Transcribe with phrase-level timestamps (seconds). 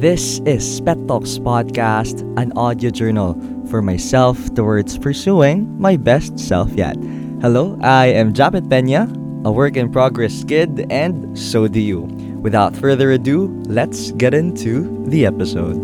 [0.00, 3.36] This is Pet Talks Podcast, an audio journal
[3.68, 6.96] for myself towards pursuing my best self yet.
[7.44, 9.12] Hello, I am Japet Pena,
[9.44, 12.08] a work in progress kid, and so do you.
[12.40, 15.76] Without further ado, let's get into the episode.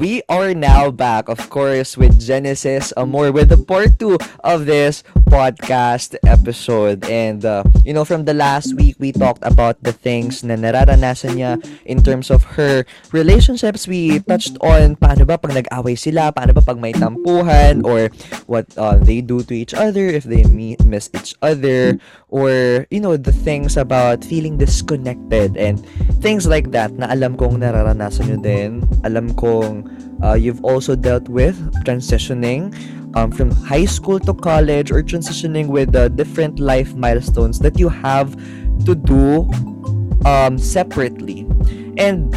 [0.00, 5.04] We are now back, of course, with Genesis Amor, with the part two of this
[5.30, 7.06] podcast episode.
[7.06, 11.38] And, uh, you know, from the last week, we talked about the things na nararanasan
[11.38, 12.82] niya in terms of her
[13.14, 13.86] relationships.
[13.86, 18.10] We touched on paano ba pag nag-away sila, paano ba pag may tampuhan, or
[18.50, 21.96] what uh, they do to each other if they meet, miss each other,
[22.28, 25.78] or, you know, the things about feeling disconnected and
[26.18, 28.82] things like that na alam kong nararanasan nyo din.
[29.06, 29.86] Alam kong
[30.22, 32.74] uh, you've also dealt with transitioning
[33.16, 37.88] um, from high school to college or transitioning with the different life milestones that you
[37.88, 38.34] have
[38.84, 39.50] to do
[40.24, 41.46] um, separately.
[41.98, 42.32] And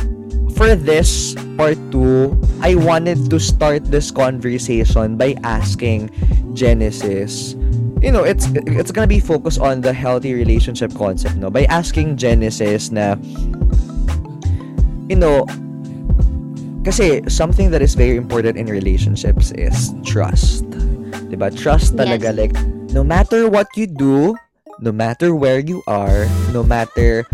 [0.56, 6.10] for this part 2, I wanted to start this conversation by asking
[6.54, 7.54] Genesis.
[8.04, 11.50] You know, it's it's gonna be focused on the healthy relationship concept, no?
[11.50, 13.16] By asking Genesis na,
[15.08, 15.48] you know,
[16.84, 20.68] kasi something that is very important in relationships is trust.
[21.32, 21.50] 'Di ba?
[21.50, 22.38] Trust talaga Yes.
[22.38, 22.56] like
[22.94, 24.36] no matter what you do,
[24.84, 27.26] no matter where you are, no matter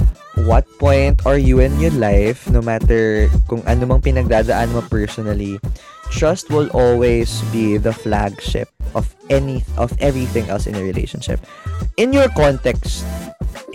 [0.47, 5.59] what point are you in your life, no matter kung ano mang pinagdadaan mo personally,
[6.13, 11.43] trust will always be the flagship of any of everything else in a relationship.
[11.99, 13.03] In your context,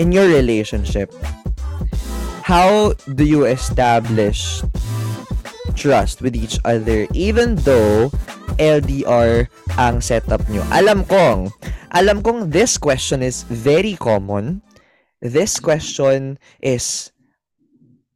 [0.00, 1.12] in your relationship,
[2.42, 4.64] how do you establish
[5.74, 8.10] trust with each other even though
[8.56, 10.62] LDR ang setup nyo.
[10.70, 11.50] Alam kong,
[11.90, 14.62] alam kong this question is very common.
[15.18, 17.10] This question is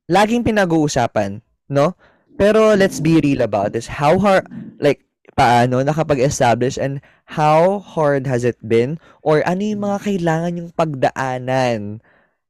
[0.07, 1.97] laging pinag-uusapan, no?
[2.39, 3.91] Pero let's be real about this.
[3.91, 4.47] How hard,
[4.79, 5.03] like,
[5.35, 8.99] paano nakapag-establish and how hard has it been?
[9.23, 12.03] Or ano yung mga kailangan yung pagdaanan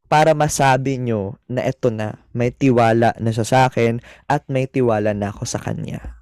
[0.08, 5.12] para masabi nyo na eto na, may tiwala na siya sa akin at may tiwala
[5.12, 6.16] na ako sa kanya.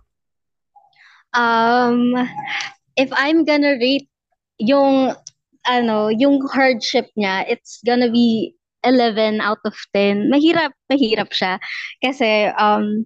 [1.32, 2.18] Um,
[2.98, 4.10] if I'm gonna rate
[4.58, 5.14] yung
[5.66, 8.54] ano, yung hardship niya, it's gonna be
[8.86, 10.30] 11 out of 10.
[10.30, 11.58] Mahirap, mahirap siya.
[11.98, 13.02] Kasi, um,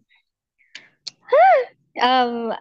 [2.05, 2.53] um,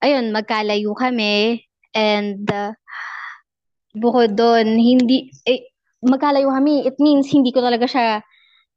[0.00, 1.68] ayun, magkalayo kami.
[1.92, 2.72] And, uh,
[3.92, 5.75] bukod doon, hindi, eh,
[6.06, 6.86] magkalayo kami.
[6.86, 8.22] It means, hindi ko talaga siya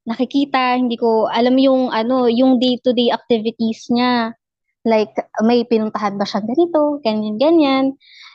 [0.10, 4.34] nakikita, hindi ko alam yung, ano, yung day-to-day activities niya.
[4.88, 5.14] Like,
[5.46, 7.86] may pinuntahan ba siya ganito, ganyan, ganyan.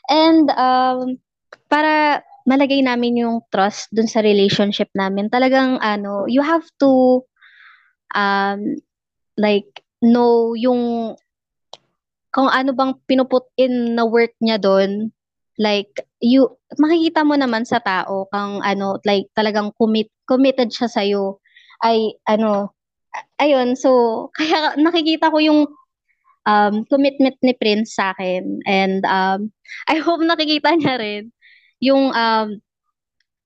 [0.07, 1.19] And, um,
[1.67, 7.25] para malagay namin yung trust dun sa relationship namin, talagang, ano, you have to,
[8.15, 8.79] um,
[9.35, 11.17] like, know yung,
[12.31, 15.11] kung ano bang pinuput in na work niya doon,
[15.59, 21.39] like, you, makikita mo naman sa tao kung ano, like, talagang commit, committed siya sa'yo.
[21.83, 22.75] Ay, ano,
[23.39, 23.91] ayun, so,
[24.39, 25.61] kaya nakikita ko yung
[26.47, 28.61] um, commitment ni Prince sa akin.
[28.69, 29.53] And um,
[29.93, 31.33] I hope nakikita niya rin
[31.83, 32.61] yung um,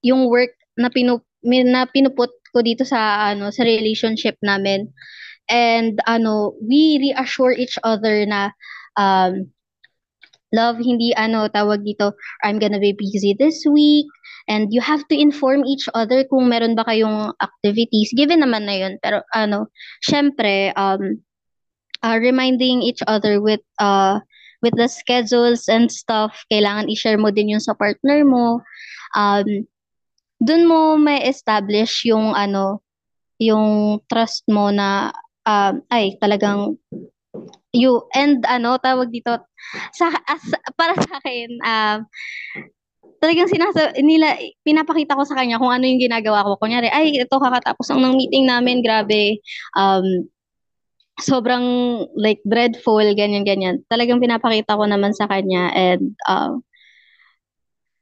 [0.04, 4.90] yung work na pinu min- na pinuput ko dito sa ano sa relationship namin.
[5.48, 8.52] And ano, we reassure each other na
[9.00, 9.48] um,
[10.52, 14.08] love hindi ano tawag dito I'm gonna be busy this week.
[14.48, 18.16] And you have to inform each other kung meron ba kayong activities.
[18.16, 19.68] Given naman na yun pero ano
[20.00, 21.20] syempre um
[22.00, 24.20] uh, reminding each other with uh
[24.64, 28.64] with the schedules and stuff kailangan i-share mo din yung sa partner mo.
[29.12, 29.68] Um
[30.40, 32.80] dun mo may establish yung ano
[33.38, 35.12] yung trust mo na
[35.44, 36.80] um ay talagang
[37.76, 39.36] you and ano tawag dito
[39.92, 40.42] sa as,
[40.78, 41.98] para sa akin um
[43.18, 47.36] talagang sinasa nila pinapakita ko sa kanya kung ano yung ginagawa ko kunyari ay ito
[47.36, 49.42] kakatapos lang ng meeting namin grabe
[49.76, 50.24] um
[51.18, 51.66] sobrang
[52.14, 53.82] like dreadful, ganyan-ganyan.
[53.90, 56.62] Talagang pinapakita ko naman sa kanya and um,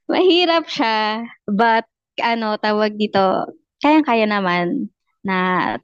[0.06, 1.24] mahirap siya.
[1.48, 1.88] But
[2.20, 3.48] ano, tawag dito,
[3.80, 4.92] kayang-kaya naman
[5.24, 5.80] na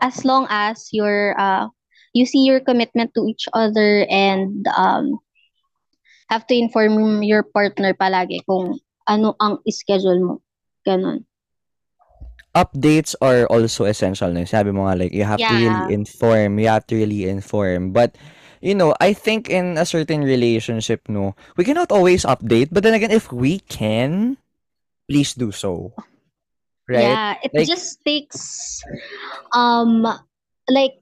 [0.00, 1.68] as long as you're, uh,
[2.12, 5.18] you see your commitment to each other and um,
[6.30, 8.78] have to inform your partner palagi kung
[9.08, 10.34] ano ang schedule mo.
[10.86, 11.24] Ganon.
[12.54, 15.56] updates are also essential na sabi mo nga like you have to Yeah.
[15.56, 18.12] really inform you have to really inform but
[18.60, 22.92] you know I think in a certain relationship no we cannot always update but then
[22.92, 24.36] again if we can
[25.08, 25.96] please do so
[26.88, 27.16] right?
[27.16, 28.84] Yeah, it Like, just takes
[29.56, 30.04] um
[30.68, 30.96] like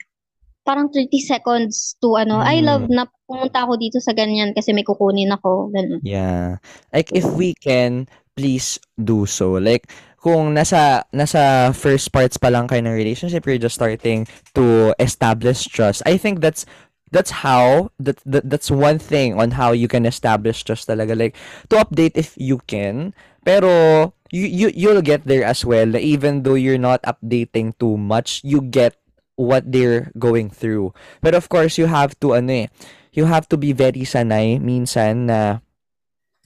[0.70, 4.70] parang 30 seconds to ano, I love mm, na pumunta ako dito sa ganyan kasi
[4.70, 5.98] may kukunin ako, ganun.
[6.06, 6.62] yeah.
[6.94, 8.06] Like, if we can,
[8.38, 9.58] please do so.
[9.58, 9.90] Like,
[10.22, 15.66] kung nasa nasa first parts pa lang kayo ng relationship, you're just starting to establish
[15.66, 16.06] trust.
[16.06, 16.62] I think that's
[17.10, 21.34] that's how that, that that's one thing on how you can establish trust talaga like
[21.66, 23.10] to update if you can
[23.42, 28.40] pero you, you you'll get there as well even though you're not updating too much
[28.46, 28.94] you get
[29.40, 30.92] what they're going through
[31.24, 32.68] but of course you have to ano eh
[33.16, 35.64] you have to be very sanay minsan na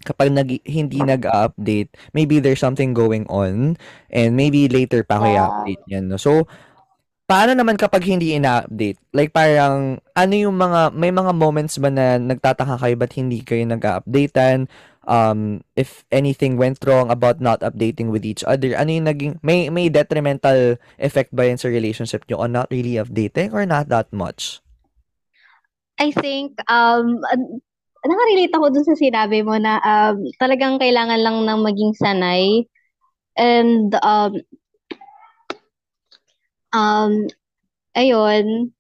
[0.05, 3.81] kapag nag hindi nag-update, maybe there's something going on
[4.13, 5.35] and maybe later pa ako Yeah.
[5.41, 6.21] i-update yan, no?
[6.21, 6.45] So,
[7.25, 9.01] paano naman kapag hindi ina-update?
[9.17, 13.65] Like parang ano yung mga may mga moments ba na nagtataka kayo ba't hindi kayo
[13.65, 14.69] nag-updatean?
[15.05, 19.69] Um, if anything went wrong about not updating with each other, ano yung naging may
[19.69, 24.09] may detrimental effect ba yan sa relationship nyo on not really updating or not that
[24.13, 24.65] much?
[26.01, 27.23] I think um
[28.05, 32.69] nakarelate ako dun sa sinabi mo na um, talagang kailangan lang ng maging sanay
[33.41, 34.37] and um
[36.77, 37.25] um
[37.97, 38.75] ayun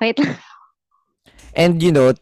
[0.00, 0.18] wait.
[1.56, 2.12] And you know,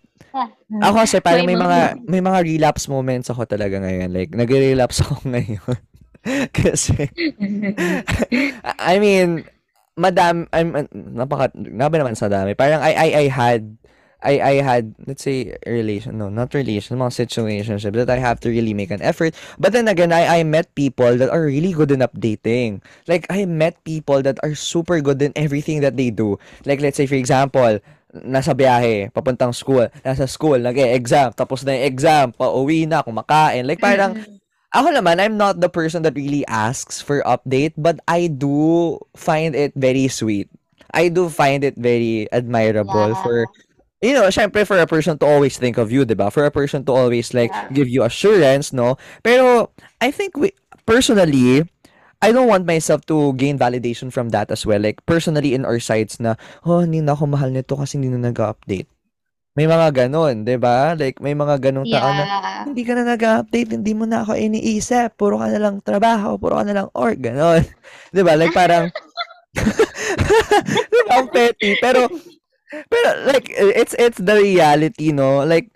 [0.83, 4.11] Ako kasi parang may May mga mga- may mga relapse moments ako talaga ngayon.
[4.11, 5.79] Like nagre-relapse ako ngayon.
[6.51, 7.13] kasi
[8.81, 9.45] I mean,
[9.95, 10.73] madam I'm
[11.15, 12.57] napaka grabe naman sa dami.
[12.57, 13.77] Parang I I I had
[14.25, 18.41] I I had let's say a relation no not relation mga situationship that I have
[18.41, 21.77] to really make an effort but then again I I met people that are really
[21.77, 26.09] good in updating like I met people that are super good in everything that they
[26.09, 27.85] do like let's say for example
[28.23, 33.67] nasa biyahe, papuntang school, nasa school, nag-e-exam, tapos na yung exam, pauwi na, kumakain.
[33.67, 34.15] Like parang,
[34.71, 39.55] ako naman, I'm not the person that really asks for update, but I do find
[39.59, 40.47] it very sweet.
[40.95, 43.23] I do find it very admirable Yeah.
[43.23, 43.37] for,
[43.99, 46.31] you know, syempre for a person to always think of you, 'di ba?
[46.31, 47.67] For a person to always like Yeah.
[47.75, 48.95] give you assurance, no?
[49.27, 50.55] Pero I think we
[50.87, 51.67] personally,
[52.25, 54.81] I don't want myself to gain validation from that as well.
[54.81, 58.33] Like personally in our sides na, oh, hindi na ako mahal nito kasi hindi na
[58.33, 58.89] nag-update.
[59.55, 60.99] May mga ganon, 'di ba?
[60.99, 62.63] Like may mga ganong tao na Yeah.
[62.67, 66.59] hindi ka na nag-update, hindi mo na ako iniisip, puro ka na lang trabaho, puro
[66.59, 67.63] ka na lang org, ganon.
[68.11, 68.35] 'Di ba?
[68.35, 68.91] Like parang
[71.15, 72.11] ang petty, pero
[72.91, 75.43] pero like it's it's the reality, no?
[75.47, 75.71] Like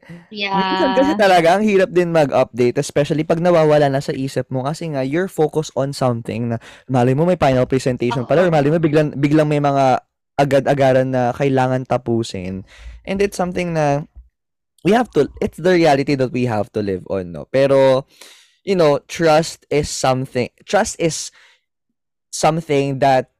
[0.48, 1.20] minsan kasi Yeah.
[1.20, 5.28] talaga ang hirap din mag-update especially pag nawawala na sa isip mo kasi nga you're
[5.28, 6.56] focused on something na
[6.88, 10.00] malay mo may final presentation pala or malay mo biglang biglang may mga
[10.38, 12.62] agad-agaran na kailangan tapusin.
[13.04, 14.06] And it's something na
[14.86, 17.50] we have to it's the reality that we have to live on, no?
[17.50, 18.06] Pero
[18.64, 21.34] you know, trust is something trust is
[22.30, 23.32] something that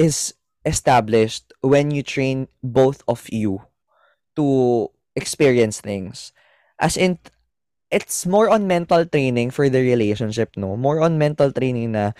[0.00, 0.32] is
[0.64, 3.64] established when you train both of you
[4.36, 6.32] to experience things.
[6.80, 7.18] As in,
[7.90, 10.76] it's more on mental training for the relationship, no?
[10.76, 12.12] More on mental training na,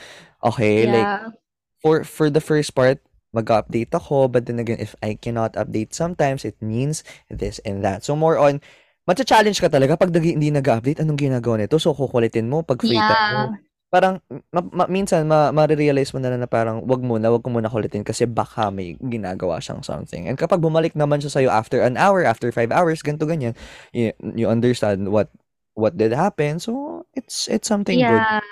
[0.45, 1.33] okay, like, Yeah.
[1.81, 3.01] for for the first part,
[3.33, 7.01] mag-update ako, but then again, if I cannot update sometimes, it means
[7.31, 8.05] this and that.
[8.05, 8.61] So, more on,
[9.09, 11.81] matcha-challenge ka talaga pag hindi nag-update, anong ginagawa nito?
[11.81, 13.45] So, kukulitin mo pag free time mo.
[13.91, 14.23] Parang,
[14.55, 18.07] ma- ma- minsan, ma- ma-realize mo na na parang, wag muna, wag ko muna kulitin
[18.07, 20.31] kasi baka may ginagawa siyang something.
[20.31, 23.59] And kapag bumalik naman siya sa'yo after an hour, after five hours, ganito ganyan,
[23.91, 25.27] you, you understand what
[25.75, 26.63] what did happen.
[26.63, 28.23] So, it's it's something good.
[28.23, 28.47] Yeah.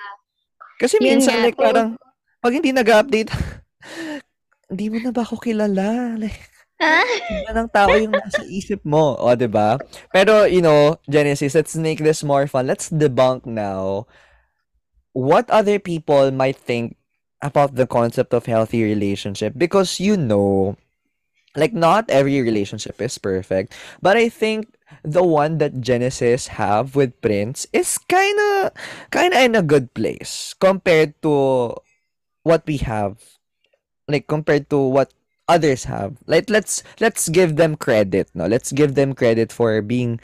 [0.75, 1.95] Kasi Yun minsan, nga, like, parang,
[2.43, 3.31] pag hindi nag-update,
[4.71, 6.19] hindi mo na ba ako kilala?
[6.19, 6.35] Like,
[6.79, 7.03] Ah?
[7.43, 9.19] iba ng tao yung nasa isip mo.
[9.19, 9.75] O, di ba?
[10.15, 12.71] Pero, you know, Genesis, let's make this more fun.
[12.71, 14.07] Let's debunk now
[15.13, 16.97] what other people might think
[17.41, 19.53] about the concept of healthy relationship?
[19.57, 20.77] Because you know
[21.55, 23.73] like not every relationship is perfect
[24.03, 24.69] but i think
[25.03, 28.71] the one that genesis have with prince is kind of
[29.09, 31.73] kind of in a good place compared to
[32.43, 33.17] what we have
[34.07, 35.13] like compared to what
[35.47, 36.17] others have.
[36.27, 38.45] Like let's let's give them credit no?
[38.45, 40.19] Let's give them credit for being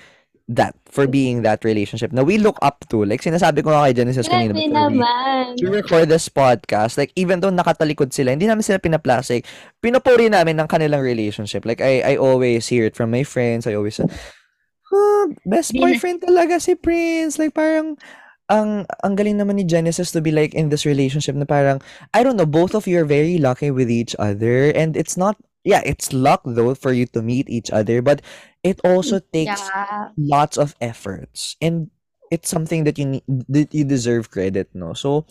[0.46, 3.96] that for being that relationship na we look up to like sinasabi ko nga kay
[3.98, 5.58] Genesis kanina before we naman.
[5.58, 9.46] we record this podcast, like, even though nakatalikod sila, hindi namin sila pinaplastic,
[9.82, 11.66] pinupuri namin ng kanilang relationship.
[11.66, 13.66] Like, I, I always hear it from my friends.
[13.66, 17.42] I always "Huh, best boyfriend talaga si Prince.
[17.42, 17.98] Like, parang,
[18.46, 21.82] ang, ang galing naman ni Genesis to be like in this relationship na parang,
[22.14, 24.70] I don't know, both of you are very lucky with each other.
[24.78, 28.22] And it's not, yeah, it's luck though for you to meet each other, but
[28.62, 30.14] it also takes Yeah.
[30.16, 31.90] lots of efforts and
[32.30, 34.94] it's something that you need, that you deserve credit, no?
[34.94, 35.26] So,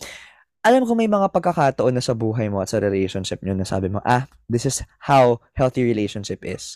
[0.65, 3.87] alam ko may mga pagkakataon na sa buhay mo at sa relationship nyo na sabi
[3.87, 6.75] mo, ah, this is how healthy relationship is.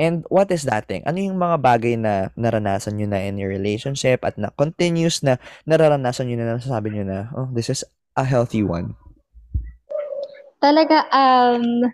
[0.00, 1.04] And what is that thing?
[1.04, 5.36] Ano yung mga bagay na naranasan nyo na in your relationship at na continuous na
[5.68, 7.84] nararanasan nyo na nasasabi nyo na, oh, this is
[8.16, 8.96] a healthy one?
[10.60, 11.88] Talaga, um,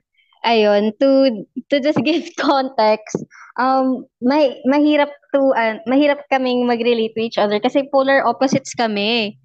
[0.46, 3.18] ayun, to, to just give context,
[3.58, 9.36] um, may, mahirap to, uh, mahirap kaming mag-relate to each other kasi polar opposites kami.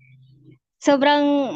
[0.81, 1.49] Sobrang,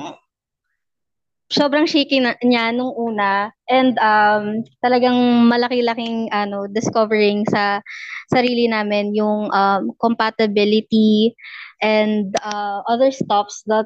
[1.49, 7.85] sobrang shaky na, niya nung una and um talagang malaki-laking ano discovering sa
[8.33, 11.37] sarili namin yung um, compatibility
[11.85, 13.85] and uh, other stuffs that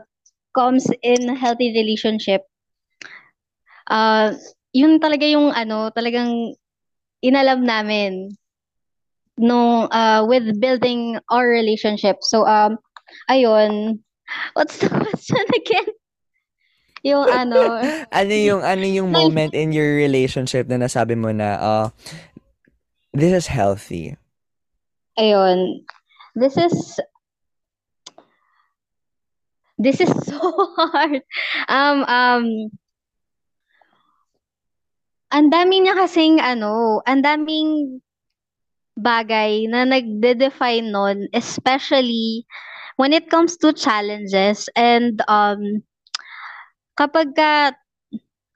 [0.55, 2.47] comes in healthy relationship
[3.91, 4.31] uh,
[4.73, 6.53] yun talaga yung ano talagang
[7.19, 8.31] inalam namin
[9.39, 12.19] no uh, with building our relationship.
[12.21, 12.77] So um
[13.31, 14.03] ayun.
[14.53, 15.89] What's the question again?
[17.01, 17.79] Yung ano,
[18.19, 21.87] Ano yung ano yung moment in your relationship na nasabi mo na, uh,
[23.15, 24.19] this is healthy?
[25.19, 25.83] ayun,
[26.35, 26.99] this is,
[29.77, 30.39] this is so
[30.79, 31.21] hard.
[31.67, 32.45] Um, um,
[35.29, 38.01] ang dami niya kasing ano, ang daming
[38.99, 42.43] bagay na nagde-define nun, especially
[42.99, 45.79] when it comes to challenges and um,
[46.99, 47.71] kapag ka,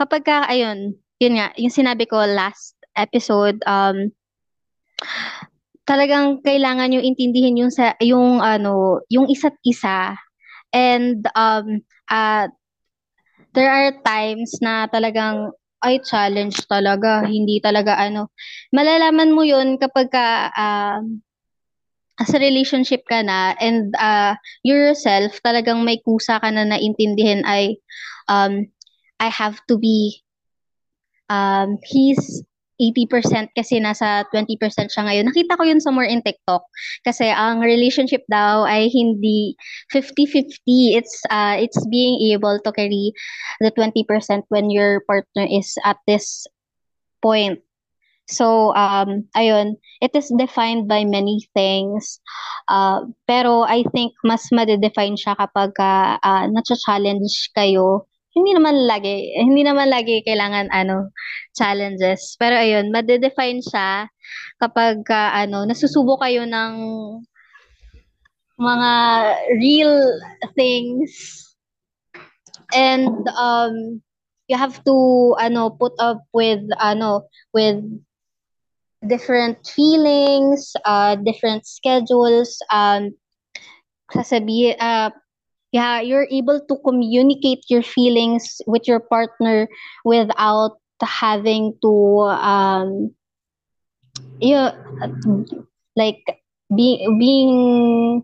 [0.02, 4.12] kapag ka, ayun, yun nga, yung sinabi ko last episode, um,
[5.88, 10.16] talagang kailangan yung intindihin yung sa yung ano, yung isa't isa.
[10.74, 12.50] And um uh,
[13.54, 15.54] there are times na talagang
[15.84, 18.32] ay challenge talaga, hindi talaga ano.
[18.72, 21.04] Malalaman mo yun kapag ka uh,
[22.24, 27.78] sa relationship ka na and uh, yourself talagang may kusa ka na naintindihin ay
[28.30, 28.70] um,
[29.20, 30.22] I have to be,
[31.30, 32.44] um, he's
[32.92, 34.60] 80% kasi nasa 20%
[34.92, 35.32] siya ngayon.
[35.32, 36.64] Nakita ko yun somewhere in TikTok.
[37.08, 39.56] Kasi ang relationship daw ay hindi
[39.96, 41.00] 50-50.
[41.00, 43.16] It's uh, it's being able to carry
[43.64, 44.04] the 20%
[44.52, 46.44] when your partner is at this
[47.24, 47.64] point.
[48.28, 52.24] So, um, ayun, it is defined by many things.
[52.72, 59.38] Uh, pero I think mas madedefine siya kapag uh, uh, na-challenge kayo hindi naman lagi,
[59.38, 61.14] hindi naman lagi kailangan ano,
[61.54, 62.34] challenges.
[62.42, 64.10] Pero ayun, madedefine siya
[64.58, 66.74] kapag uh, ano, nasusubo kayo ng
[68.58, 68.92] mga
[69.58, 69.94] real
[70.54, 71.42] things
[72.74, 74.02] and um
[74.46, 77.82] you have to ano put up with ano with
[79.04, 83.12] different feelings, uh different schedules, um
[84.14, 85.10] sasabi uh
[85.74, 89.68] yeah, you're able to communicate your feelings with your partner
[90.06, 91.92] without having to
[92.40, 93.12] um
[94.40, 94.72] you know,
[95.98, 96.22] like
[96.74, 98.24] be, being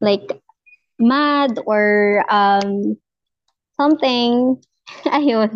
[0.00, 0.28] like
[1.00, 2.96] mad or um
[3.80, 4.60] something.
[5.08, 5.50] Ayun.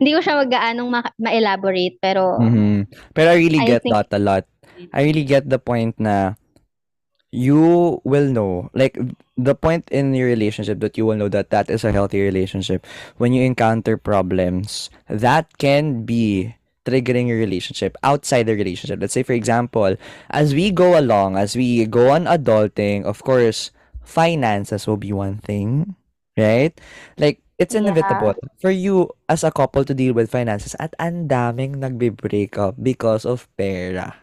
[0.00, 2.90] Hindi ko siya mag-aanong ma- ma-elaborate pero mm-hmm.
[3.14, 4.44] pero I really I get think, that a lot.
[4.90, 6.34] I really get the point na
[7.32, 9.00] you will know like
[9.40, 12.86] the point in your relationship that you will know that that is a healthy relationship.
[13.16, 19.00] When you encounter problems that can be triggering your relationship outside the relationship.
[19.00, 19.96] Let's say for example
[20.30, 23.70] as we go along as we go on adulting of course
[24.02, 25.96] finances will be one thing
[26.36, 26.74] right?
[27.16, 28.48] Like it's inevitable yeah.
[28.60, 33.24] for you as a couple to deal with finances at ang daming nagbe-break up because
[33.24, 34.16] of pera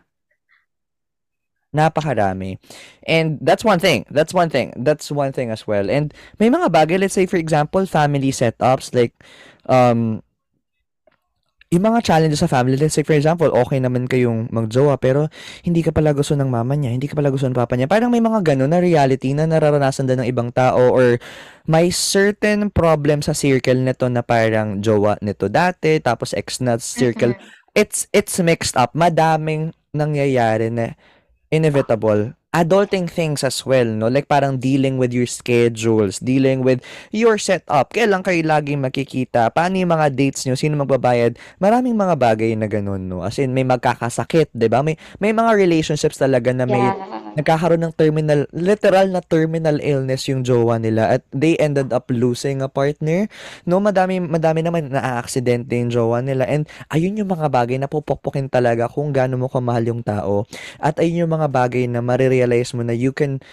[1.70, 2.58] Napakarami.
[3.06, 4.06] And that's one thing.
[4.10, 4.74] That's one thing.
[4.78, 5.90] That's one thing as well.
[5.90, 9.14] And may mga bagay, let's say for example, family setups like
[9.70, 10.26] um
[11.70, 15.30] yung mga challenges sa family, let's say for example, okay naman kayong magjowa pero
[15.62, 17.86] hindi ka pala gusto ng mama niya, hindi ka pala gusto ng papa niya.
[17.86, 21.22] Parang may mga ganun na reality na nararanasan din ng ibang tao or
[21.70, 27.38] may certain problem sa circle nito na parang jowa nito dati tapos ex na circle.
[27.38, 27.78] Mm-hmm.
[27.78, 28.98] It's it's mixed up.
[28.98, 30.98] Madaming nangyayari na
[31.50, 34.10] inevitable adulting things as well, no?
[34.10, 36.82] Like parang dealing with your schedules, dealing with
[37.14, 37.94] your setup.
[37.94, 39.54] Kailan kayo laging makikita?
[39.54, 40.58] Paano yung mga dates nyo?
[40.58, 41.38] Sino magbabayad?
[41.62, 43.22] Maraming mga bagay na ganun, no?
[43.22, 44.82] As in, may magkakasakit, ba?
[44.82, 47.29] May, may mga relationships talaga na may yeah.
[47.40, 52.60] Nagkakaroon ng terminal, literal na terminal illness yung jowa nila at they ended up losing
[52.60, 53.32] a partner.
[53.64, 58.52] No, madami, madami naman na-accident yung jowa nila and ayun yung mga bagay na pupukpukin
[58.52, 60.44] talaga kung gaano mo kamahal yung tao
[60.82, 63.44] at ayun yung mga bagay na marire realize mo na you can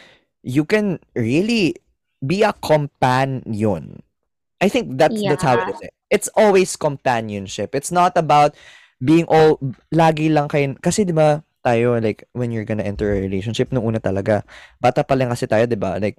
[0.47, 1.75] you can really
[2.23, 4.03] be a companion.
[4.61, 5.77] I think that's that's how it Yeah.
[5.77, 5.93] is.
[6.09, 7.75] It's always companionship.
[7.75, 8.57] It's not about
[9.03, 9.61] being all
[9.93, 13.87] lagi lang kayo kasi 'di ba tayo like when you're gonna enter a relationship nung
[13.91, 14.47] una talaga
[14.79, 15.99] bata pa lang kasi tayo 'di ba?
[15.99, 16.17] Like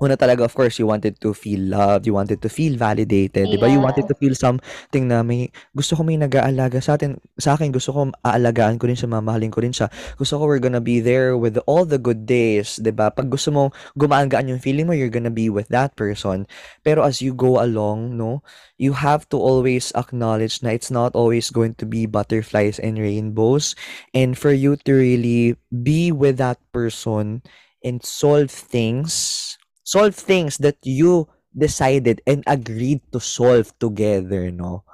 [0.00, 3.60] una talaga of course you wanted to feel loved you wanted to feel validated 'di
[3.60, 3.68] ba?
[3.68, 7.68] You wanted to feel something na may gusto ko may nag-aalaga sa atin sa akin
[7.70, 9.92] gusto ko aalagaan ko rin siya mamahalin ko rin siya.
[10.16, 13.12] Gusto ko we're gonna be there with all the good days 'di ba?
[13.12, 16.48] Pag gusto mong gumaan-gaan yung feeling mo you're gonna be with that person.
[16.80, 18.40] Pero as you go along no
[18.80, 23.76] you have to always acknowledge na it's not always going to be butterflies and rainbows.
[24.16, 27.44] And for you to really be with that person
[27.84, 29.59] and solve things
[29.90, 34.86] solve things that you decided and agreed to solve together no?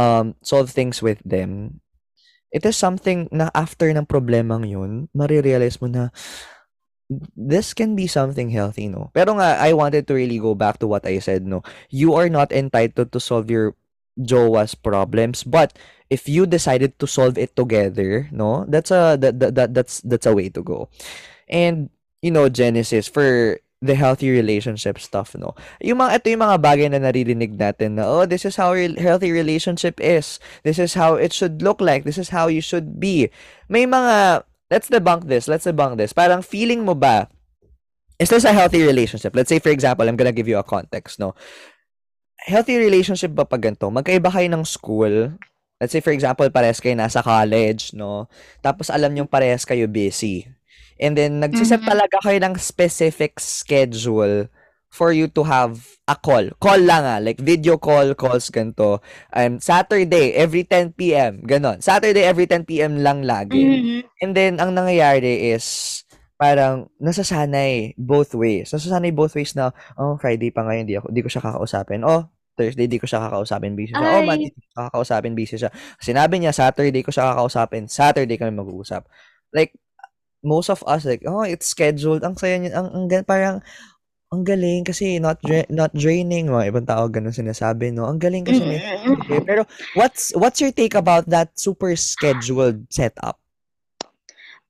[0.00, 1.84] Um solve things with them.
[2.48, 6.08] It is something na after ng problemang yun marirealize mo na
[7.36, 9.12] this can be something healthy no?
[9.12, 11.60] Pero nga I wanted to really go back to what I said no?
[11.92, 13.76] You are not entitled to solve your
[14.16, 15.76] jowa's problems but
[16.08, 18.64] if you decided to solve it together no?
[18.64, 20.88] That's a that, that, that that's that's a way to go.
[21.52, 21.92] And
[22.24, 25.54] you know Genesis for the healthy relationship stuff no?
[25.78, 28.90] Yung mga ito yung mga bagay na naririnig natin na oh this is how a
[28.98, 30.42] healthy relationship is.
[30.66, 32.02] This is how it should look like.
[32.02, 33.30] This is how you should be.
[33.70, 36.10] May mga let's debunk this let's debunk this.
[36.10, 37.30] Parang feeling mo ba
[38.18, 39.30] is this a healthy relationship?
[39.34, 41.38] Let's say for example I'm gonna give you a context no?
[42.38, 43.86] Healthy relationship ba pag ganito?
[43.94, 45.38] Magkaiba kayo ng school?
[45.78, 48.26] Let's say for example parehas kayo nasa college no?
[48.58, 50.50] Tapos alam nyo parehas kayo busy
[50.98, 51.88] And then, nagsiset Mhm.
[51.88, 54.50] talaga kayo ng specific schedule
[54.88, 55.78] for you to have
[56.08, 56.48] a call.
[56.58, 59.04] Call lang ah, like video call, calls ganito.
[59.30, 61.84] Um, Saturday, every 10 p.m., ganon.
[61.84, 62.98] Saturday, every 10 p.m.
[63.04, 63.62] lang lagi.
[63.62, 64.00] Mhm.
[64.24, 66.02] And then, ang nangyayari is,
[66.34, 68.72] parang, nasasanay both ways.
[68.72, 72.02] Nasasanay both ways na, oh, Friday pa ngayon, di, ako, di ko siya kakausapin.
[72.02, 72.26] Oh,
[72.58, 74.02] Thursday, di ko siya kakausapin, busy siya.
[74.02, 74.26] Oh, Ay.
[74.26, 75.70] Monday, di ko siya kakausapin, busy siya.
[76.00, 79.04] Sinabi niya, Saturday ko siya kakausapin, Saturday kami mag-uusap.
[79.54, 79.76] Like,
[80.42, 83.58] most of us like oh it's scheduled ang saya niya ang, ang parang
[84.28, 88.44] ang galing kasi not dra- not draining mga ibang tao ganun sinasabi no ang galing
[88.44, 89.18] kasi Mhm.
[89.24, 89.64] Okay, pero
[89.96, 93.40] what's what's your take about that super scheduled setup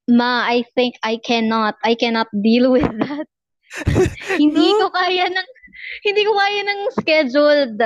[0.08, 1.76] Ma, I think I cannot.
[1.84, 3.28] I cannot deal with that.
[4.40, 5.48] hindi ko kaya ng
[6.08, 7.76] hindi ko kaya ng scheduled.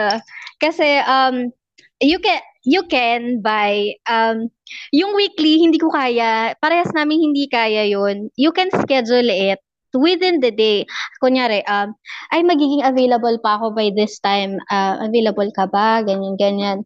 [0.63, 1.51] Kasi um
[1.99, 4.47] you can you can by um
[4.93, 6.57] yung weekly hindi ko kaya.
[6.59, 8.29] Parehas namin hindi kaya yun.
[8.37, 9.61] You can schedule it
[9.97, 10.89] within the day.
[11.21, 11.93] Kunyari, um,
[12.33, 14.57] ay magiging available pa ako by this time.
[14.73, 16.01] Ah, available ka ba?
[16.05, 16.79] Ganyan, ganyan.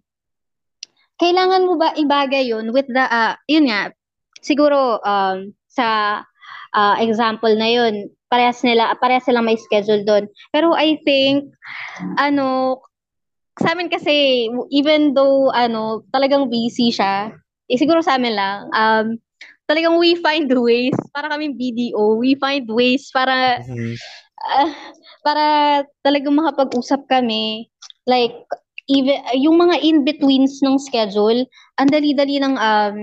[1.16, 3.94] Kailangan mo ba ibagay yun with the, ah, yun nga,
[4.42, 6.20] siguro um, sa
[6.76, 10.26] ah, example na yun, parehas nila, parehas silang may schedule doon.
[10.50, 11.54] Pero I think,
[12.18, 12.78] ano,
[13.56, 17.32] sa amin kasi, even though, ano, talagang busy siya,
[17.70, 19.06] eh, siguro sa amin lang, um,
[19.66, 23.58] talagang we find ways, para kaming BDO, we find ways para,
[24.46, 24.72] ah,
[25.26, 25.44] para
[26.06, 27.66] talagang makapag-usap kami,
[28.06, 28.34] like,
[28.86, 31.42] even, yung mga in-betweens ng schedule,
[31.82, 32.96] ang dali-dali ng um,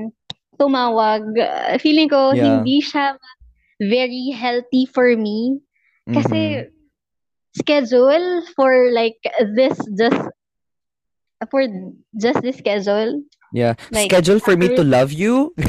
[0.55, 1.27] tumawag.
[1.35, 2.63] Uh, feeling ko, Yeah.
[2.63, 3.19] hindi siya
[3.83, 5.59] very healthy for me.
[6.07, 6.67] Kasi,
[7.59, 9.19] schedule for like
[9.55, 10.23] this, just,
[11.51, 11.67] for
[12.15, 13.19] just this schedule.
[13.53, 13.77] Yeah.
[13.93, 15.53] Like, schedule for me to love you?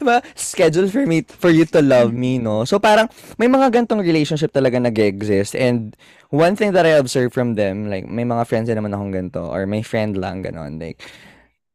[0.00, 0.24] Diba?
[0.34, 2.64] schedule for me for you to love me no?
[2.64, 5.94] So parang may mga gantong relationship talaga nag-exist and
[6.32, 9.44] one thing that I observe from them like may mga friends din naman akong ganito
[9.44, 10.80] or may friend lang ganon.
[10.80, 11.04] Like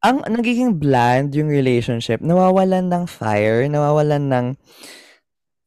[0.01, 4.45] ang nagiging bland yung relationship nawawalan ng fire nawawalan ng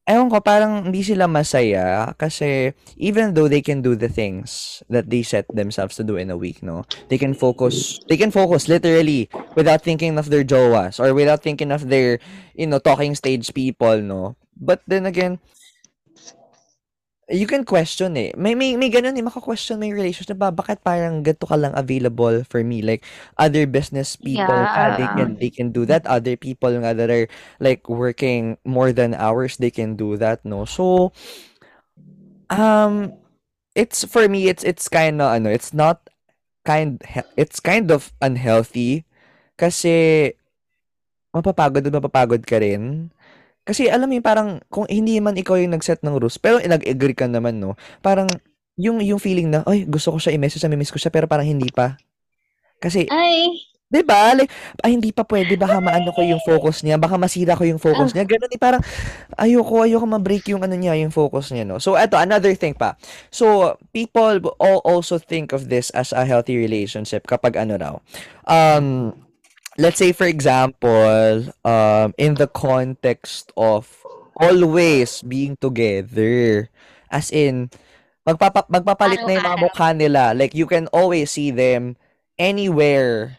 [0.05, 5.09] ewan ko parang hindi sila masaya kasi even though they can do the things that
[5.09, 8.69] they set themselves to do in a week no they can focus they can focus
[8.69, 12.21] literally without thinking of their jowas or without thinking of their
[12.53, 14.37] you know talking stage people no.
[14.55, 15.43] But then again
[17.29, 18.33] you can question eh.
[18.37, 19.25] May may, may ganun eh.
[19.25, 22.83] Maka-question may relationship ba bakit parang ganito ka lang available for me?
[22.85, 23.05] Like
[23.39, 25.15] other business people nga, they Yeah.
[25.15, 26.05] can they can do that.
[26.07, 27.27] Other people nga that are
[27.61, 30.65] like working more than hours they can do that no?
[30.69, 31.13] So
[32.51, 33.13] um
[33.75, 36.09] it's for me it's it's kind of ano it's not
[36.65, 37.01] kind
[37.37, 39.05] it's kind of unhealthy
[39.57, 40.33] kasi
[41.35, 43.11] mapapagod at mapapagod ka rin
[43.65, 47.27] kasi alam mo parang kung hindi man ikaw yung nag-set ng rules pero nag-agree ka
[47.29, 47.75] naman no
[48.05, 48.29] parang
[48.77, 51.47] yung yung feeling na ay gusto ko siya i-message na miss ko siya pero parang
[51.49, 51.97] hindi pa
[52.83, 53.49] kasi Ay,
[53.95, 54.35] 'Di ba?
[54.35, 54.51] Like,
[54.83, 58.11] ay hindi pa puwede baka maano ko yung focus niya, baka masira ko yung focus
[58.11, 58.15] Ah.
[58.19, 58.83] niya, gano'n, eh, parang
[59.39, 61.79] ayoko ayoko ma-break yung ano niya, yung focus niya 'no.
[61.79, 62.99] So eto another thing pa,
[63.31, 67.95] so people al also think of this as a healthy relationship kapag ano raw,
[68.51, 69.15] um,
[69.79, 73.91] let's say for example, um, in the context of
[74.39, 76.69] always being together,
[77.11, 77.71] as in
[78.27, 81.95] magpapa magpapalit na yung mga mukha nila, like you can always see them
[82.39, 83.39] anywhere.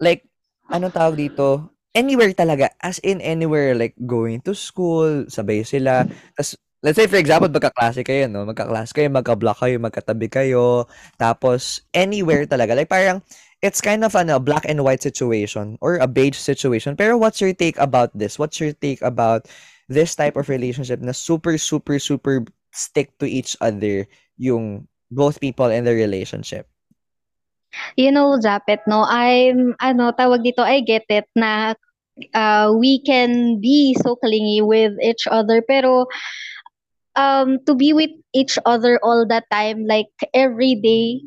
[0.00, 0.24] Like,
[0.72, 6.06] anong tawag dito, anywhere talaga, as in anywhere, like going to school, sabay sila,
[6.36, 10.88] tas let's say for example magkaklase kayo 'no, magkaklase kayo, magka-block kayo, magkatabi kayo,
[11.20, 13.20] tapos anywhere talaga, like parang
[13.62, 16.96] it's kind of ano, black and white situation or a beige situation.
[16.96, 18.38] Pero what's your take about this?
[18.38, 19.48] What's your take about
[19.88, 24.06] this type of relationship na super, super, super stick to each other
[24.38, 26.68] yung both people in the relationship?
[27.94, 31.74] You know, Japet 'no, I'm ano, tawag dito, I get it na,
[32.34, 36.10] uh, we can be so clingy with each other pero,
[37.14, 41.22] um, to be with each other all the time, like every day,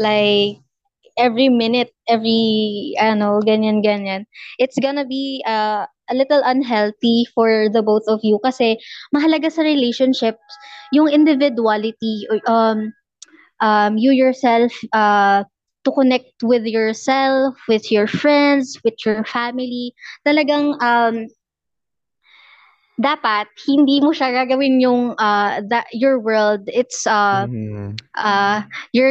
[0.00, 0.64] like
[1.18, 4.24] every minute, every ano, ganyan-ganyan,
[4.58, 8.76] it's gonna be, uh, a little unhealthy for the both of you kasi
[9.14, 10.42] mahalaga sa relationships
[10.92, 12.92] yung individuality or, um,
[13.60, 15.44] um, you yourself, uh,
[15.84, 19.94] to connect with yourself, with your friends, with your family.
[20.26, 21.26] Talagang, um
[23.00, 26.68] dapat hindi mo siya gagawin yung, uh, the your world.
[26.68, 27.96] It's, uh, Mhm.
[28.16, 29.10] uh, your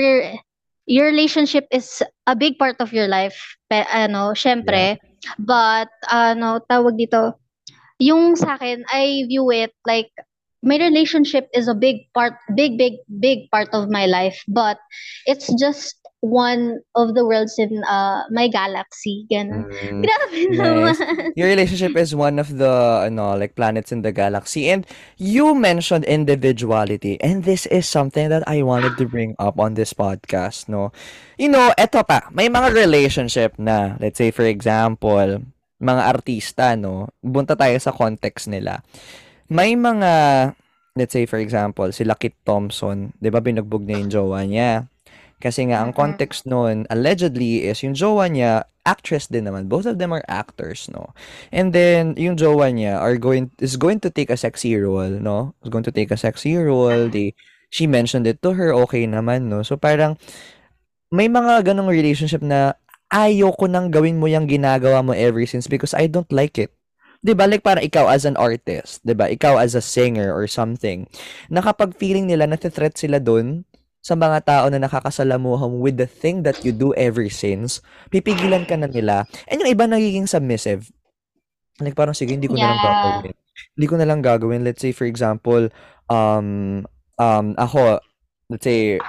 [0.85, 4.87] your relationship is a big part of your life, pe ano, Yeah.
[4.89, 4.97] siyempre.
[5.37, 7.37] But ano, tawag dito,
[8.01, 10.09] yung sa'kin, I view it like
[10.63, 14.77] my relationship is a big part big, big, big part of my life, but
[15.25, 19.65] it's just one of the worlds in, uh, my galaxy, gano'n.
[19.65, 21.01] Mm, Grabe nice.
[21.01, 21.33] naman.
[21.33, 24.85] Your relationship is one of the ano, like planets in the galaxy and
[25.17, 29.97] you mentioned individuality and this is something that I wanted to bring up on this
[29.97, 30.93] podcast 'no.
[31.41, 35.41] You know, eto pa, may mga relationship na, let's say for example,
[35.81, 38.85] mga artista 'no, punta tayo sa context nila.
[39.49, 40.11] May mga,
[40.93, 44.90] let's say for example, sila Kit Thompson, 'di ba binugbog niya yung jowa niya.
[45.41, 50.01] Kasi nga ang context nun allegedly is yung jowa niya actress din naman, both of
[50.01, 51.13] them are actors 'no.
[51.53, 55.57] And then yung jowa niya are going is going to take a sexy role 'no,
[55.65, 57.33] is going to take a sexy role, they
[57.73, 59.61] she mentioned it to her, okey naman 'no.
[59.65, 60.17] So parang
[61.13, 62.77] may mga gano'ng relationship na
[63.11, 66.73] ayoko nang gawin mo yang ginagawa mo ever since because I don't like it.
[67.21, 67.45] 'Di ba?
[67.45, 71.05] Like parang ikaw as an artist, 'di ba, ikaw as a singer or something,
[71.53, 73.61] na kapag feeling nila nate-threat sila dun
[74.01, 78.65] sa mga tao na nakakasalamuha mo with the thing that you do ever since, pipigilan
[78.65, 80.89] ka na nila and yung iba nagiging submissive.
[81.81, 82.89] Like parang, "Sige hindi ko na lang Yeah.
[82.93, 83.35] gagawin.
[83.77, 85.69] Hindi ko na lang gagawin." Let's say for example,
[86.09, 86.81] um,
[87.17, 88.01] um, ako,
[88.49, 89.01] let's say,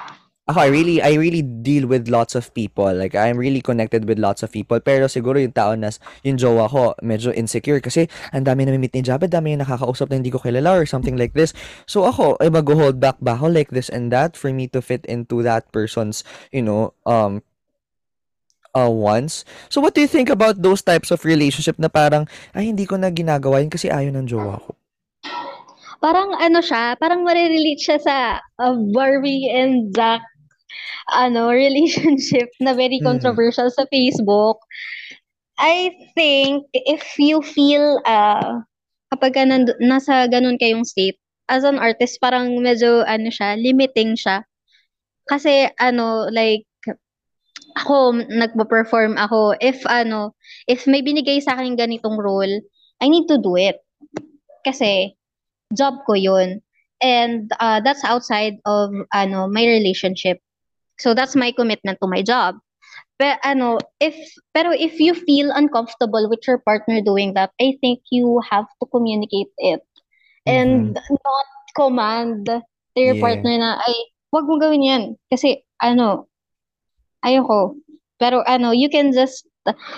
[0.53, 4.21] ako I really I really deal with lots of people, like I'm really connected with
[4.21, 5.89] lots of people pero siguro yung tao na
[6.23, 10.21] yung jowa ko medyo insecure kasi ang dami nami-meet ni Jabet, dami niyang nakakausap na
[10.21, 11.57] hindi ko kilala or something like this.
[11.89, 15.03] So ako, ay magho-hold back ba ako like this and that for me to fit
[15.09, 17.41] into that person's, you know, um
[18.77, 19.45] uh, wants.
[19.69, 22.97] So what do you think about those types of relationship na parang, "Ay hindi ko
[22.97, 24.77] na ginagawa yun kasi ayaw ng jowa ko."
[26.03, 28.17] Parang ano siya, parang mare-relate siya sa,
[28.59, 30.19] uh, Barbie and Zac
[31.11, 33.07] ano, relationship na very Mhm.
[33.09, 34.59] controversial sa Facebook.
[35.59, 38.63] I think if you feel, uh,
[39.13, 44.43] kapagka nandu nasa gano'n kayong state, as an artist parang medyo ano siya, limiting siya.
[45.29, 46.65] Kasi ano, like,
[47.79, 50.35] ako nagpe-perform ako, if ano,
[50.69, 52.53] if may binigay sa'king ganitong role,
[53.01, 53.81] I need to do it.
[54.65, 55.15] Kasi
[55.73, 56.61] job ko yun
[57.01, 60.39] and, uh, that's outside of ano, my relationship.
[61.03, 62.57] So that's my commitment to my job.
[63.19, 64.15] Pe ano, if
[64.55, 68.87] pero if you feel uncomfortable with your partner doing that, I think you have to
[68.91, 69.83] communicate it
[70.47, 70.95] and Mhm.
[70.95, 73.23] not command to your Yeah.
[73.23, 73.97] partner na, "Ay,
[74.33, 76.29] 'wag mong gawin 'yan kasi ano,
[77.27, 77.77] ayoko."
[78.19, 79.47] Pero ano, you can just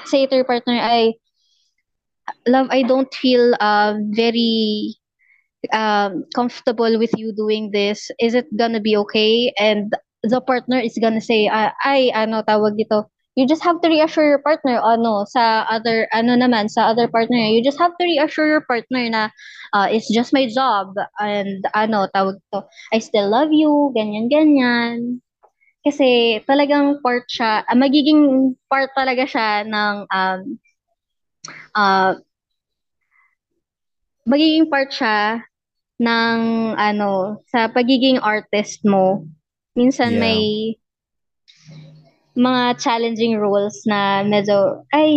[0.08, 1.16] say to your partner, "Ay,
[2.46, 4.96] love, I don't feel, uh, very,
[5.72, 8.10] um, comfortable with you doing this.
[8.20, 9.92] Is it gonna be okay?" And
[10.28, 13.06] the partner is gonna say, ah, ay ano, tawag dito,
[13.36, 17.38] you just have to reassure your partner ano, sa other ano naman, sa other partner,
[17.38, 19.22] you just have to reassure your partner na,
[19.74, 25.20] uh, it's just my job and ano, tawag dito, I still love you, ganyan, ganyan.
[25.84, 30.40] kasi talagang part siya, ah, magiging part talaga siya ng um,
[31.76, 32.16] uh,
[34.24, 35.44] magiging part siya
[36.00, 36.38] ng
[36.80, 39.28] ano sa pagiging artist mo.
[39.74, 40.22] Minsan Yeah.
[40.22, 40.40] may
[42.34, 45.10] mga challenging roles na medyo ay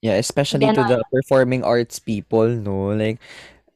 [0.00, 0.88] Yeah, especially to Ganon.
[0.96, 2.88] the performing arts people, no?
[2.96, 3.20] Like,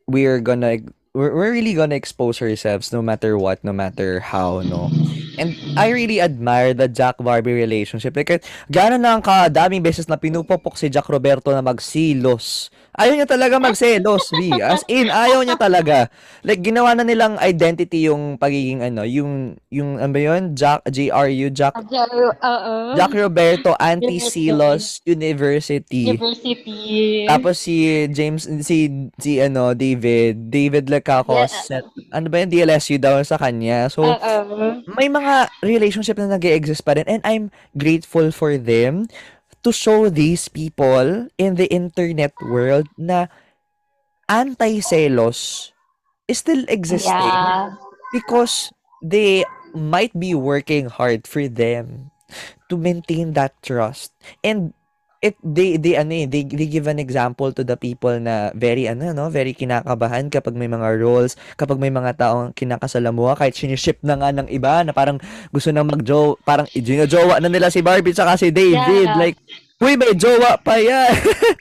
[0.09, 0.81] we're gonna,
[1.13, 4.89] we're, we're really gonna expose ourselves no matter what, no matter how, no?
[5.37, 8.17] And I really admire the Jack Barbie relationship.
[8.17, 8.41] Like,
[8.73, 12.73] gano'n na ang kadaming beses na pinupupok si Jack Roberto na magsilos.
[12.95, 14.55] Ayaw niya talaga magselos, V.
[14.63, 16.07] As in, ayaw niya talaga.
[16.47, 20.55] Like, ginawa na nilang identity yung pagiging ano, yung, yung, ano ba yun?
[20.55, 22.95] Jack, JRU, Jack, Oo.
[22.95, 26.15] Jack Roberto Anti-Silos University.
[26.15, 27.27] University.
[27.27, 31.51] Tapos si James, si, si ano, David, David Lacaco, Yeah.
[31.51, 33.91] set, ano ba yung DLSU daw sa kanya.
[33.91, 34.87] So, Oo.
[34.95, 39.11] may mga relationship na nag exist pa rin and I'm grateful for them
[39.65, 43.27] to show these people in the internet world na
[44.29, 45.73] anti-selos
[46.29, 47.77] is still existing Yeah.
[48.13, 48.73] because
[49.03, 52.11] they might be working hard for them
[52.69, 54.73] to maintain that trust and
[55.25, 58.85] it they they ano eh, they, they give an example to the people na very
[58.85, 63.97] ano no very kinakabahan kapag may mga roles kapag may mga taong kinakasalamuha kahit siniship
[64.05, 65.17] na nga ng iba na parang
[65.49, 66.69] gusto na magjo parang
[67.09, 69.17] jowa na nila si Barbie tsaka si David Yeah.
[69.17, 69.41] like
[69.81, 71.09] uy may jowa pa yan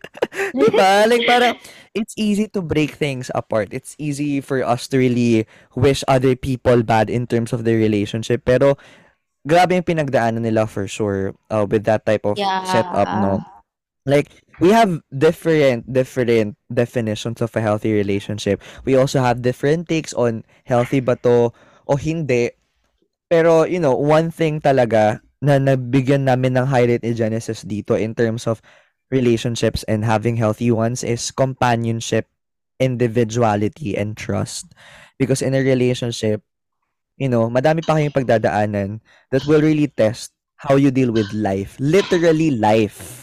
[0.59, 1.55] diba like parang
[1.93, 3.69] it's easy to break things apart.
[3.71, 5.45] It's easy for us to really
[5.77, 8.41] wish other people bad in terms of their relationship.
[8.45, 8.81] Pero,
[9.45, 12.65] grabe yung pinagdaanan nila for sure uh, with that type of Yeah.
[12.65, 13.45] setup, no?
[14.05, 14.27] Like,
[14.59, 18.61] we have different, different definitions of a healthy relationship.
[18.83, 21.55] We also have different takes on healthy ba to
[21.87, 22.51] o hindi.
[23.31, 28.15] Pero, you know, one thing talaga na nabigyan namin ng highlight ni Genesis dito in
[28.15, 28.63] terms of
[29.11, 32.27] relationships and having healthy ones is companionship,
[32.79, 34.71] individuality, and trust.
[35.19, 36.43] Because in a relationship,
[37.17, 38.99] you know, madami pa kayong pagdadaanan
[39.31, 41.75] that will really test how you deal with life.
[41.79, 43.22] Literally life.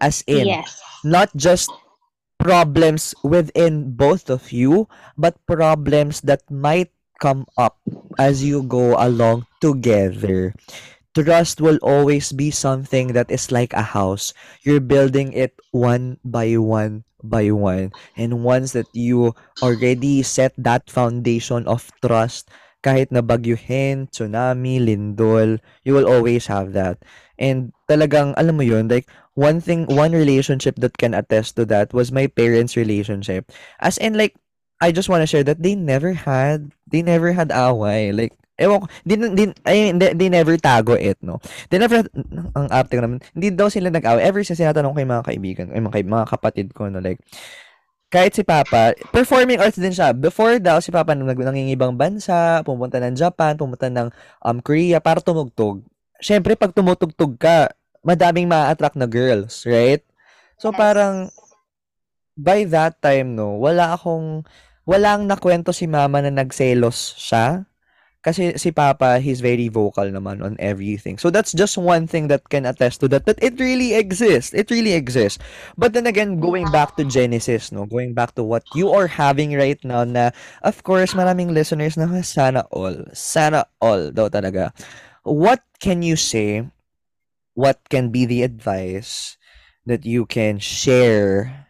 [0.00, 0.80] As in, Yes.
[1.04, 1.70] not just
[2.38, 4.86] problems within both of you,
[5.18, 7.78] but problems that might come up
[8.18, 10.54] as you go along together.
[11.14, 14.32] Trust will always be something that is like a house.
[14.62, 17.90] You're building it one by one by one.
[18.14, 22.46] And once that you already set that foundation of trust,
[22.86, 27.02] kahit na bagyuhin, tsunami, lindol, you will always have that.
[27.38, 29.06] And talagang, alam mo yun, like,
[29.38, 33.50] one thing, one relationship that can attest to that was my parents' relationship.
[33.78, 34.34] As in, like,
[34.82, 38.10] I just want to share that they never had, they never had away.
[38.10, 41.38] Like, ewan ko, din, din, ay, they, they never tago it, no?
[41.70, 42.02] They never,
[42.58, 44.22] ang ko naman, hindi daw sila nag-away.
[44.26, 47.22] Ever since sinatanong ko yung mga kaibigan, ay mga, mga kapatid ko, no, like,
[48.08, 50.16] kahit si Papa, performing arts din siya.
[50.16, 54.08] Before daw, si Papa nang nangingibang bansa, pumunta ng Japan, pumunta ng
[54.40, 55.84] um, Korea para tumugtog.
[56.18, 57.70] Siyempre, pag tumutugtog ka,
[58.02, 60.02] madaming ma-attract na girls, right?
[60.58, 60.78] So, Yes.
[60.78, 61.14] parang,
[62.38, 64.46] by that time, no, wala akong,
[64.86, 67.66] walang nakwento si Mama na nagselos siya.
[68.18, 71.14] Kasi si Papa, he's very vocal naman on everything.
[71.22, 73.24] So that's just one thing that can attest to that.
[73.30, 74.50] That it really exists.
[74.50, 75.38] It really exists.
[75.78, 77.86] But then again, going back to Genesis, no?
[77.86, 80.34] Going back to what you are having right now na,
[80.66, 83.06] of course, maraming listeners na sana all.
[83.14, 84.74] Sana all daw talaga.
[85.28, 86.64] What can you say?
[87.52, 89.36] What can be the advice
[89.84, 91.68] that you can share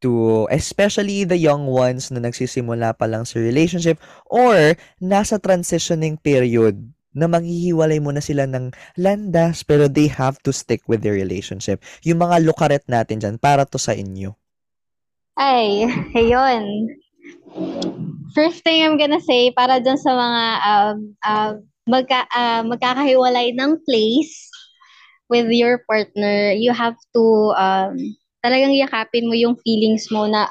[0.00, 4.00] to especially the young ones na nagsisimula pa lang sa relationship
[4.32, 6.80] or nasa transitioning period
[7.12, 11.82] na maghihiwalay muna sila ng landas pero they have to stick with their relationship.
[12.06, 14.32] Yung mga lukaret natin dyan, para to sa inyo.
[15.34, 15.84] Ay,
[16.18, 16.86] ayun.
[18.30, 21.54] First thing I'm gonna say, para dyan sa mga um, um,
[21.90, 24.46] magka, ah, magkakahiwalay ng place
[25.30, 27.24] with your partner, you have to
[27.58, 27.98] um,
[28.42, 30.46] talagang yakapin mo yung feelings mo na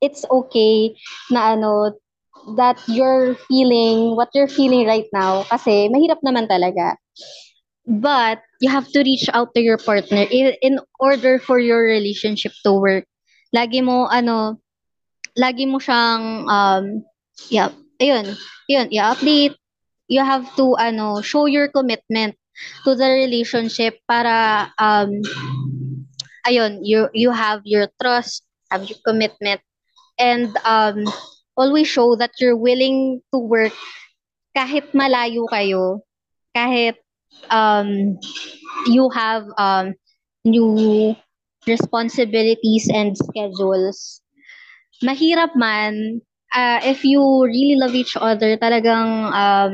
[0.00, 0.94] it's okay
[1.32, 1.92] na ano,
[2.56, 6.96] that you're feeling what you're feeling right now kasi mahirap naman talaga.
[7.88, 12.52] But you have to reach out to your partner in, in order for your relationship
[12.64, 13.04] to work.
[13.52, 14.60] Lagi mo ano,
[15.36, 16.84] lagi mo siyang um
[17.48, 18.36] yeah, ayun,
[18.68, 19.56] yun, i-update.
[20.08, 22.36] You have to ano, show your commitment
[22.84, 25.22] to the relationship para um
[26.46, 29.60] ayun, you you have your trust, have your commitment
[30.18, 31.04] and um
[31.56, 33.74] always show that you're willing to work
[34.56, 36.02] kahit malayo kayo,
[36.56, 36.98] kahit
[37.52, 38.18] um,
[38.90, 39.94] you have um,
[40.44, 41.14] new
[41.66, 44.20] responsibilities and schedules,
[45.04, 46.20] mahirap man,
[46.54, 49.72] uh, if you really love each other, talagang, um,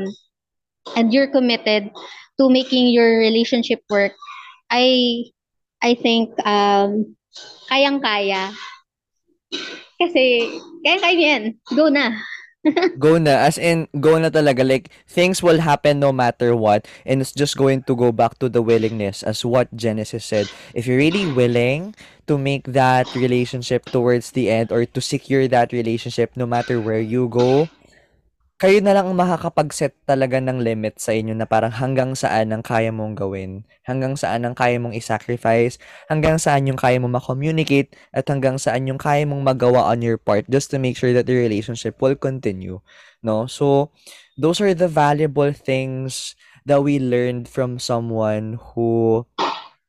[0.93, 1.89] and you're committed
[2.37, 4.13] to making your relationship work,
[4.69, 5.25] I,
[5.81, 7.15] I think, um,
[7.71, 8.53] kayang-kaya.
[9.97, 11.43] Kasi, kaya-kaya yan.
[11.73, 12.19] Go na.
[12.99, 17.21] go na as in go na talaga like things will happen no matter what and
[17.21, 20.97] it's just going to go back to the willingness as what Genesis said if you're
[20.97, 21.93] really willing
[22.25, 27.01] to make that relationship towards the end or to secure that relationship no matter where
[27.01, 27.69] you go
[28.55, 32.63] kayo na lang ang makakapag-set talaga ng limit sa inyo na parang hanggang saan ang
[32.63, 35.75] kaya mong gawin, hanggang saan ang kaya mong i-sacrifice,
[36.07, 40.15] hanggang saan yung kaya mong ma-communicate, at hanggang saan yung kaya mong magawa on your
[40.15, 42.79] part just to make sure that the relationship will continue,
[43.19, 43.43] no?
[43.43, 43.91] So,
[44.39, 49.27] those are the valuable things that we learned from someone who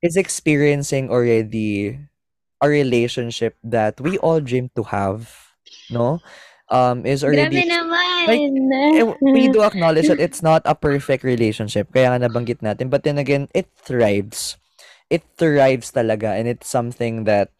[0.02, 2.02] is experiencing already
[2.58, 5.30] a relationship that we all dream to have,
[5.86, 6.18] no?
[6.66, 8.06] Um, is already Grabe naman!
[8.26, 8.42] like,
[8.98, 11.92] eh, we do acknowledge that it's not a perfect relationship.
[11.94, 12.90] Kaya nga nabanggit natin.
[12.90, 14.58] But then again, it thrives.
[15.08, 16.34] It thrives talaga.
[16.34, 17.54] And it's something that,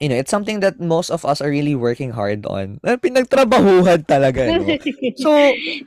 [0.00, 2.82] you know, it's something that most of us are really working hard on.
[2.82, 4.66] Pinagtrabahuhan talaga, no?
[5.22, 5.30] So,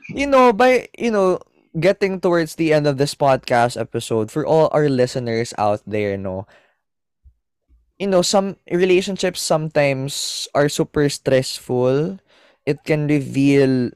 [0.08, 1.40] you know, by, you know,
[1.78, 6.48] getting towards the end of this podcast episode, for all our listeners out there, no,
[7.98, 12.18] you know, some relationships sometimes are super stressful.
[12.64, 13.90] It can reveal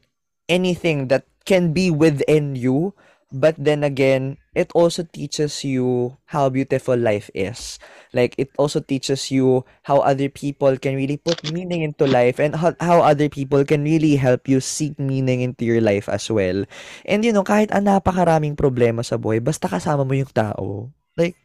[0.49, 2.95] anything that can be within you.
[3.33, 7.81] But then again, it also teaches you how beautiful life is.
[8.13, 12.55] Like, it also teaches you how other people can really put meaning into life and
[12.55, 16.69] how, how other people can really help you seek meaning into your life as well.
[17.09, 20.93] And you know, kahit ang napakaraming problema sa buhay, basta kasama mo yung tao.
[21.17, 21.41] Like,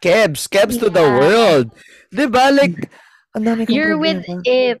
[0.00, 1.18] Kebs, Kebs to the Yeah.
[1.18, 1.66] world.
[2.10, 2.50] 'Di ba?
[2.50, 2.88] Like
[3.36, 4.42] ang dami kong You're with problema.
[4.46, 4.76] it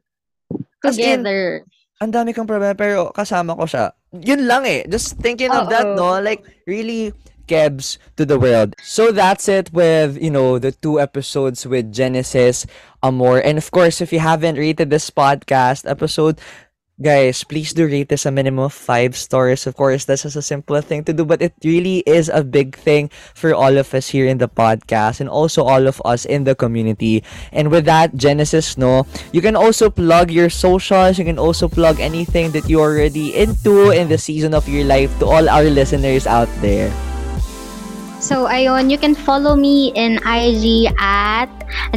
[0.84, 1.64] As in, together.
[2.00, 3.92] ang dami kong problema pero kasama ko siya.
[4.16, 4.86] Yun lang eh.
[4.88, 6.16] Just thinking of that, no?
[6.20, 7.12] Like really
[7.46, 8.74] Kebs to the world.
[8.82, 12.66] So that's it with, you know, the two episodes with Genesis
[13.06, 13.38] Amor.
[13.38, 16.42] And of course, if you haven't rated this podcast episode,
[16.96, 19.68] Guys, please do rate this a minimum of five stars.
[19.68, 22.72] Of course, this is a simple thing to do, but it really is a big
[22.72, 26.44] thing for all of us here in the podcast and also all of us in
[26.44, 27.20] the community.
[27.52, 31.18] And with that, Genesis, no, you can also plug your socials.
[31.18, 35.12] You can also plug anything that you're already into in the season of your life
[35.20, 36.88] to all our listeners out there.
[38.26, 41.46] So, ayun, you can follow me in IG at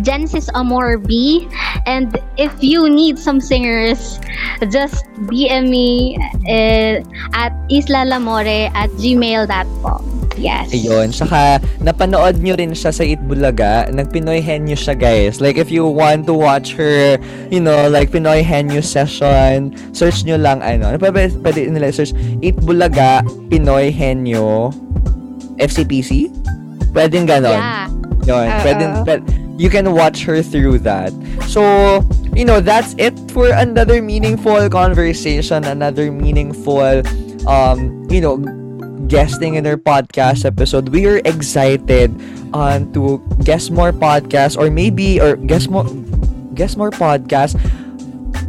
[0.06, 1.50] Genesis Amor B.
[1.90, 4.22] And if you need some singers,
[4.70, 7.02] just DM me uh,
[7.34, 10.20] at islalamore at gmail.com.
[10.38, 10.70] Yes.
[10.70, 11.10] Ayun.
[11.12, 13.90] Saka, napanood nyo rin siya sa Itbulaga.
[13.90, 15.42] Nag-Pinoy Henyo siya, guys.
[15.42, 17.18] Like, if you want to watch her,
[17.52, 22.16] you know, like, Pinoy Henyo session, search nyo lang, ano, ano ba, pwede nila search,
[22.40, 23.20] Itbulaga,
[23.52, 24.72] Pinoy Henyo,
[25.60, 26.32] FCPC?
[26.92, 27.54] Pwedeng ganon.
[27.54, 27.86] Yeah.
[28.26, 28.48] Yun.
[28.50, 28.62] Oo.
[28.66, 29.24] Pwede, pwede,
[29.60, 31.12] you can watch her through that.
[31.52, 32.02] So,
[32.34, 37.04] you know, that's it for another meaningful conversation, another meaningful,
[37.44, 38.40] um, you know,
[39.12, 40.90] guesting in our podcast episode.
[40.90, 42.14] We are excited
[42.54, 45.90] um, to guest more podcasts or maybe, or guest more,
[46.56, 47.60] guest more podcasts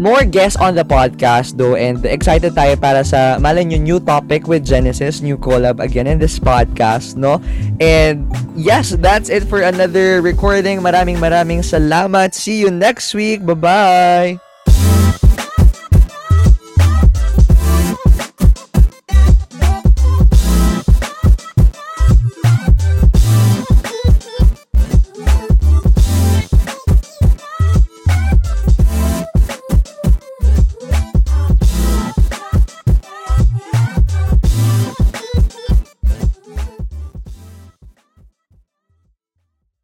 [0.00, 4.48] more guests on the podcast though and excited tayo para sa malay nyo new topic
[4.48, 7.38] with Genesis, new collab again in this podcast, no?
[7.78, 8.24] And
[8.56, 10.80] yes, that's it for another recording.
[10.80, 12.32] Maraming maraming salamat.
[12.32, 13.44] See you next week.
[13.44, 14.49] Bye-bye!